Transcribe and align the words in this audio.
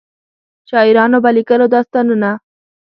شاعرانو 0.69 1.17
به 1.23 1.29
لیکلو 1.37 1.67
داستانونه. 1.73 2.31